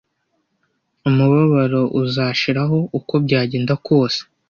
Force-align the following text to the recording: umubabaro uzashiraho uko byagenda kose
umubabaro 1.09 1.81
uzashiraho 2.01 2.77
uko 2.97 3.13
byagenda 3.25 3.73
kose 3.87 4.19